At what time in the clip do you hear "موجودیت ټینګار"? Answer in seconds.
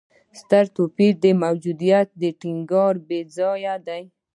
1.43-2.93